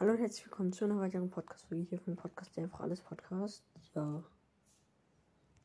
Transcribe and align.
Hallo 0.00 0.12
und 0.12 0.20
herzlich 0.20 0.46
willkommen 0.46 0.72
zu 0.72 0.84
einer 0.84 1.00
weiteren 1.00 1.28
Podcast-Folge 1.28 1.82
hier 1.82 1.98
vom 1.98 2.14
Podcast, 2.14 2.56
der 2.56 2.62
einfach 2.62 2.82
alles 2.82 3.00
Podcast. 3.00 3.64
Ja, 3.96 4.22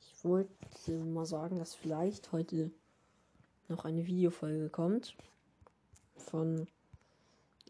ich 0.01 0.25
wollte 0.25 0.91
mal 1.05 1.27
sagen, 1.27 1.59
dass 1.59 1.75
vielleicht 1.75 2.31
heute 2.31 2.71
noch 3.67 3.85
eine 3.85 4.07
Videofolge 4.07 4.69
kommt. 4.69 5.15
Von 6.15 6.65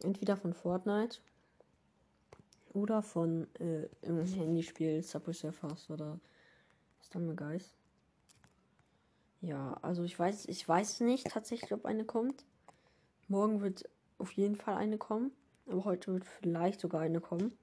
entweder 0.03 0.37
von 0.37 0.53
Fortnite 0.53 1.17
oder 2.71 3.01
von 3.01 3.53
äh, 3.59 3.89
im 4.01 4.23
Handyspiel 4.23 5.03
Subway 5.03 5.33
Surfers 5.33 5.89
oder 5.89 6.17
Stumble 7.01 7.35
Guys. 7.35 7.75
Ja, 9.41 9.77
also 9.81 10.03
ich 10.03 10.17
weiß, 10.17 10.45
ich 10.45 10.65
weiß 10.65 11.01
nicht 11.01 11.27
tatsächlich, 11.27 11.73
ob 11.73 11.85
eine 11.85 12.05
kommt. 12.05 12.45
Morgen 13.27 13.59
wird 13.59 13.89
auf 14.17 14.31
jeden 14.31 14.55
Fall 14.55 14.77
eine 14.77 14.97
kommen. 14.97 15.33
Aber 15.67 15.85
heute 15.85 16.13
wird 16.13 16.25
vielleicht 16.25 16.81
sogar 16.81 17.01
eine 17.01 17.21
kommen. 17.21 17.57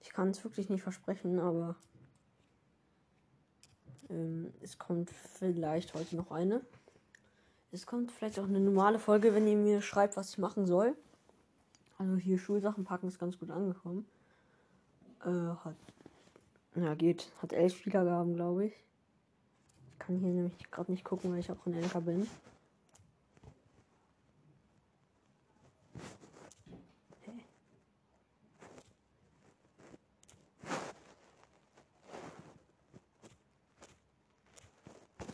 Ich 0.00 0.10
kann 0.10 0.30
es 0.30 0.42
wirklich 0.44 0.68
nicht 0.70 0.82
versprechen, 0.82 1.38
aber 1.38 1.76
ähm, 4.08 4.52
es 4.60 4.78
kommt 4.78 5.10
vielleicht 5.10 5.94
heute 5.94 6.16
noch 6.16 6.30
eine. 6.30 6.60
Es 7.72 7.86
kommt 7.86 8.12
vielleicht 8.12 8.38
auch 8.38 8.48
eine 8.48 8.60
normale 8.60 8.98
Folge, 8.98 9.34
wenn 9.34 9.46
ihr 9.46 9.56
mir 9.56 9.82
schreibt, 9.82 10.16
was 10.16 10.30
ich 10.30 10.38
machen 10.38 10.66
soll. 10.66 10.96
Also 11.98 12.16
hier 12.16 12.38
Schulsachen 12.38 12.84
packen 12.84 13.08
ist 13.08 13.18
ganz 13.18 13.38
gut 13.38 13.50
angekommen. 13.50 14.06
Äh, 15.24 15.30
hat. 15.30 15.76
Ja, 16.74 16.94
geht. 16.94 17.32
Hat 17.42 17.52
elf 17.52 17.84
Wiedergaben, 17.86 18.34
glaube 18.34 18.66
ich. 18.66 18.74
Ich 19.92 19.98
kann 19.98 20.18
hier 20.18 20.30
nämlich 20.30 20.70
gerade 20.70 20.92
nicht 20.92 21.04
gucken, 21.04 21.32
weil 21.32 21.40
ich 21.40 21.50
auch 21.50 21.66
in 21.66 21.74
Anker 21.74 22.02
bin. 22.02 22.26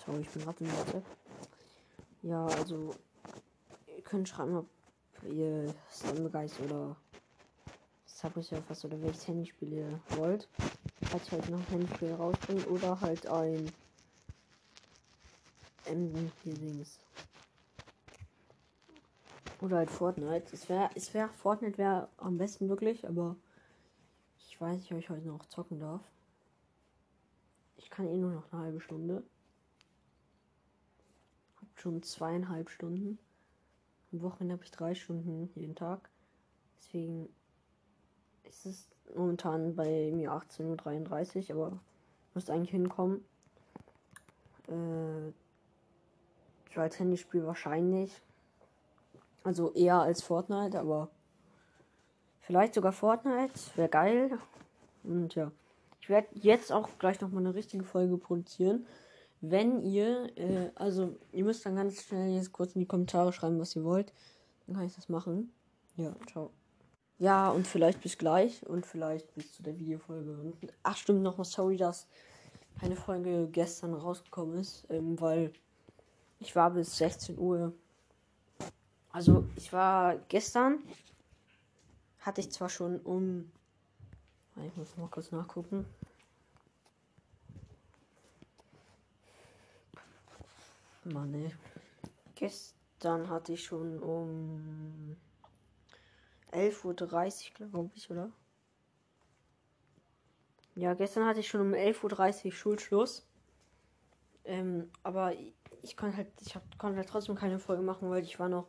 Sorry, 0.05 0.23
ich 0.23 0.31
bin 0.31 0.43
gerade 0.43 0.65
im 0.65 0.73
WhatsApp. 0.73 1.05
Ja, 2.23 2.47
also, 2.47 2.93
ihr 3.87 4.03
könnt 4.03 4.29
schreiben, 4.29 4.57
ob 4.57 4.67
ihr 5.31 5.73
Slamgeist 5.91 6.59
oder 6.61 6.97
Subway 8.05 8.43
Surfers 8.43 8.85
oder 8.85 9.01
welches 9.01 9.29
Handyspiel 9.29 9.73
ihr 9.73 10.01
wollt. 10.17 10.49
Falls 11.03 11.27
ich 11.27 11.33
heute 11.33 11.53
noch 11.53 11.61
ein 11.61 11.67
Handyspiel 11.67 12.15
rausbringe 12.15 12.65
oder 12.67 13.01
halt 13.01 13.27
ein 13.29 13.71
MVP-Dings. 15.87 16.99
Oder 19.61 19.77
halt 19.77 19.91
Fortnite. 19.91 20.47
Es 20.53 20.69
wäre, 20.69 20.91
es 20.97 21.15
wäre, 21.15 21.29
Fortnite 21.29 21.79
wäre 21.79 22.09
am 22.17 22.39
besten 22.39 22.69
wirklich, 22.69 23.07
aber 23.07 23.37
ich 24.41 24.61
weiß 24.61 24.79
nicht, 24.79 24.91
ob 24.91 24.99
ich 24.99 25.11
heute 25.11 25.29
noch 25.29 25.47
zocken 25.47 25.79
darf. 25.79 26.03
Ich 27.77 27.89
kann 27.89 28.09
eh 28.09 28.17
nur 28.17 28.33
noch 28.33 28.53
eine 28.53 28.63
halbe 28.63 28.81
Stunde 28.81 29.23
schon 31.83 32.03
zweieinhalb 32.03 32.71
Stunden. 32.71 33.19
Am 34.13 34.23
Wochenende 34.23 34.55
habe 34.55 34.65
ich 34.65 34.71
drei 34.71 34.95
Stunden 34.95 35.51
jeden 35.55 35.75
Tag. 35.75 36.09
Deswegen 36.79 37.29
ist 38.45 38.67
es 38.67 38.89
momentan 39.15 39.75
bei 39.75 40.13
mir 40.15 40.31
18.33 40.31 41.53
Uhr, 41.55 41.67
aber 41.67 41.81
muss 42.35 42.49
eigentlich 42.49 42.71
hinkommen. 42.71 43.25
Äh, 44.69 45.33
als 46.79 46.99
Handyspiel 46.99 47.45
wahrscheinlich. 47.47 48.23
Also 49.45 49.73
eher 49.75 50.01
als 50.01 50.23
Fortnite, 50.23 50.79
aber 50.79 51.11
vielleicht 52.41 52.75
sogar 52.75 52.93
Fortnite. 52.93 53.53
Wäre 53.75 53.89
geil. 53.89 54.39
Und 55.03 55.35
ja. 55.35 55.51
Ich 56.01 56.09
werde 56.09 56.29
jetzt 56.35 56.73
auch 56.73 56.89
gleich 56.99 57.21
nochmal 57.21 57.43
eine 57.45 57.55
richtige 57.55 57.85
Folge 57.85 58.17
produzieren 58.17 58.87
wenn 59.43 59.83
ihr, 59.83 60.31
äh, 60.39 60.71
also 60.77 61.19
ihr 61.33 61.45
müsst 61.45 61.67
dann 61.67 61.77
ganz 61.77 62.01
schnell 62.03 62.35
jetzt 62.35 62.53
kurz 62.53 62.75
in 62.75 62.81
die 62.81 62.87
Kommentare 62.87 63.33
schreiben, 63.33 63.59
was 63.59 63.77
ihr 63.77 63.85
wollt. 63.85 64.13
Dann 64.67 64.77
kann 64.77 64.87
ich 64.87 64.95
das 64.95 65.09
machen. 65.09 65.53
Ja, 65.97 66.15
ciao. 66.31 66.51
Ja, 67.19 67.51
und 67.51 67.67
vielleicht 67.67 68.01
bis 68.01 68.17
gleich 68.17 68.65
und 68.67 68.87
vielleicht 68.87 69.35
bis 69.35 69.53
zu 69.53 69.63
der 69.63 69.79
Videofolge. 69.79 70.55
Ach, 70.83 70.97
stimmt 70.97 71.23
noch 71.23 71.39
mal, 71.39 71.45
sorry, 71.45 71.77
dass 71.77 72.07
keine 72.81 72.97
Folge 72.97 73.49
gestern 73.51 73.95
rausgekommen 73.95 74.59
ist, 74.59 74.87
ähm, 74.89 75.21
weil 75.21 75.53
ich 76.39 76.57
war 76.57 76.71
bis 76.71 76.97
16 76.97 77.39
Uhr. 77.39 77.73
Also, 79.11 79.45
ich 79.57 79.73
war 79.73 80.17
gestern, 80.29 80.79
hatte 82.21 82.41
ich 82.41 82.51
zwar 82.51 82.69
schon 82.69 82.99
um. 83.01 83.51
Ich 84.57 84.77
muss 84.77 84.97
mal 84.97 85.09
kurz 85.09 85.33
nachgucken. 85.33 85.85
Mann, 91.05 91.35
ey. 91.35 91.53
Gestern 92.35 93.29
hatte 93.29 93.53
ich 93.53 93.65
schon 93.65 93.99
um 94.01 95.17
11.30 96.53 96.85
Uhr, 97.61 97.69
glaube 97.69 97.91
ich, 97.95 98.11
oder? 98.11 98.31
Ja, 100.75 100.95
gestern 100.95 101.27
hatte 101.27 101.41
ich 101.41 101.49
schon 101.49 101.61
um 101.61 101.75
11.30 101.75 102.47
Uhr 102.47 102.53
Schulschluss. 102.53 103.27
Ähm, 104.45 104.91
aber 105.03 105.33
ich 105.83 105.97
konnte 105.97 106.17
halt, 106.17 106.29
ich 106.41 106.55
hab, 106.55 106.79
konnte 106.79 106.99
halt 106.99 107.09
trotzdem 107.09 107.35
keine 107.35 107.59
Folge 107.59 107.83
machen, 107.83 108.09
weil 108.11 108.23
ich 108.23 108.39
war 108.39 108.49
noch 108.49 108.69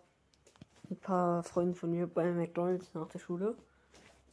ein 0.90 0.98
paar 0.98 1.44
Freunde 1.44 1.76
von 1.76 1.92
mir 1.92 2.08
bei 2.08 2.32
McDonalds 2.32 2.94
nach 2.94 3.08
der 3.08 3.20
Schule. 3.20 3.56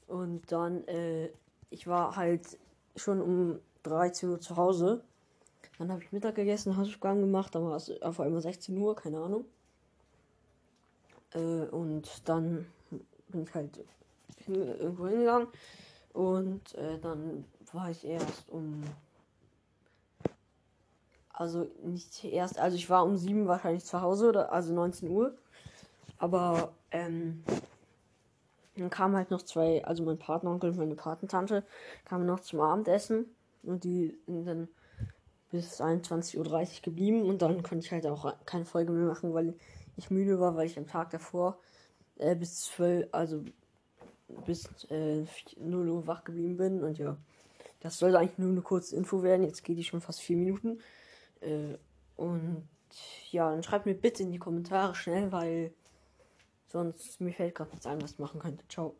Und 0.06 0.50
dann, 0.50 0.86
äh, 0.88 1.30
ich 1.70 1.86
war 1.86 2.16
halt 2.16 2.58
schon 2.96 3.20
um 3.20 3.60
13 3.82 4.30
Uhr 4.30 4.40
zu 4.40 4.56
Hause. 4.56 5.04
Dann 5.80 5.90
habe 5.90 6.02
ich 6.02 6.12
Mittag 6.12 6.34
gegessen, 6.34 6.76
Hausaufgaben 6.76 7.22
gemacht, 7.22 7.54
dann 7.54 7.64
war 7.64 7.74
es 7.74 7.90
auf 8.02 8.20
einmal 8.20 8.42
16 8.42 8.76
Uhr, 8.76 8.94
keine 8.94 9.18
Ahnung. 9.18 9.46
Äh, 11.32 11.64
und 11.70 12.06
dann 12.28 12.66
bin 13.28 13.44
ich 13.44 13.54
halt 13.54 13.82
hin, 14.44 14.56
irgendwo 14.56 15.08
hingegangen 15.08 15.48
und 16.12 16.74
äh, 16.74 16.98
dann 16.98 17.46
war 17.72 17.90
ich 17.90 18.04
erst 18.04 18.46
um. 18.50 18.82
Also 21.32 21.70
nicht 21.82 22.24
erst, 22.24 22.58
also 22.58 22.76
ich 22.76 22.90
war 22.90 23.02
um 23.06 23.16
7 23.16 23.48
wahrscheinlich 23.48 23.86
zu 23.86 24.02
Hause, 24.02 24.28
oder, 24.28 24.52
also 24.52 24.74
19 24.74 25.08
Uhr. 25.08 25.34
Aber 26.18 26.72
ähm, 26.90 27.42
dann 28.76 28.90
kamen 28.90 29.16
halt 29.16 29.30
noch 29.30 29.40
zwei, 29.40 29.82
also 29.86 30.04
mein 30.04 30.18
Partneronkel 30.18 30.72
und 30.72 30.76
meine 30.76 30.94
Patentante 30.94 31.64
kamen 32.04 32.26
noch 32.26 32.40
zum 32.40 32.60
Abendessen 32.60 33.34
und 33.62 33.84
die 33.84 34.18
sind 34.26 34.44
dann 34.44 34.68
bis 35.50 35.80
21.30 35.80 36.38
Uhr 36.38 36.82
geblieben 36.82 37.22
und 37.22 37.42
dann 37.42 37.62
konnte 37.62 37.84
ich 37.84 37.92
halt 37.92 38.06
auch 38.06 38.34
keine 38.46 38.64
Folge 38.64 38.92
mehr 38.92 39.06
machen, 39.06 39.34
weil 39.34 39.54
ich 39.96 40.10
müde 40.10 40.38
war, 40.40 40.56
weil 40.56 40.66
ich 40.66 40.78
am 40.78 40.86
Tag 40.86 41.10
davor 41.10 41.58
äh, 42.18 42.34
bis 42.34 42.60
12, 42.62 43.08
also 43.12 43.44
bis 44.46 44.68
äh, 44.90 45.24
0 45.58 45.88
Uhr 45.88 46.06
wach 46.06 46.24
geblieben 46.24 46.56
bin 46.56 46.84
und 46.84 46.98
ja, 46.98 47.16
das 47.80 47.98
sollte 47.98 48.18
eigentlich 48.18 48.38
nur 48.38 48.50
eine 48.50 48.62
kurze 48.62 48.94
Info 48.94 49.22
werden. 49.22 49.44
Jetzt 49.44 49.64
geht 49.64 49.78
die 49.78 49.84
schon 49.84 50.00
fast 50.00 50.20
vier 50.20 50.36
Minuten. 50.36 50.80
Äh, 51.40 51.76
und 52.16 52.68
ja, 53.30 53.50
dann 53.50 53.62
schreibt 53.62 53.86
mir 53.86 53.94
bitte 53.94 54.22
in 54.22 54.32
die 54.32 54.38
Kommentare 54.38 54.94
schnell, 54.94 55.32
weil 55.32 55.72
sonst 56.66 57.20
mir 57.20 57.32
fällt 57.32 57.54
gerade 57.54 57.70
nichts 57.70 57.86
ein, 57.86 58.02
was 58.02 58.12
ich 58.12 58.18
machen 58.18 58.40
könnte. 58.40 58.64
Ciao. 58.68 58.94